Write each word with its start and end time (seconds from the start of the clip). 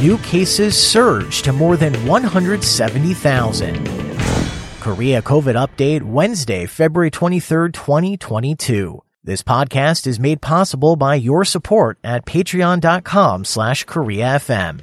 New 0.00 0.18
cases 0.18 0.76
surge 0.76 1.42
to 1.42 1.52
more 1.52 1.76
than 1.76 1.94
170,000. 2.06 3.76
Korea 4.80 5.22
COVID 5.22 5.54
update 5.54 6.02
Wednesday, 6.02 6.66
February 6.66 7.12
23rd, 7.12 7.72
2022. 7.72 9.02
This 9.22 9.42
podcast 9.42 10.06
is 10.06 10.20
made 10.20 10.42
possible 10.42 10.96
by 10.96 11.14
your 11.14 11.44
support 11.44 11.98
at 12.04 12.26
patreon.com 12.26 13.44
slash 13.44 13.86
koreafm. 13.86 14.80